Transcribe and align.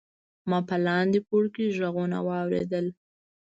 ما 0.49 0.59
په 0.67 0.75
لاندې 0.85 1.19
پوړ 1.27 1.43
کې 1.55 1.73
غږونه 1.77 2.17
واوریدل. 2.27 2.85